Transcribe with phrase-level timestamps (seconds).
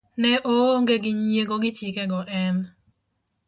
[0.21, 2.57] ne oonge gi nyiego gi chike go en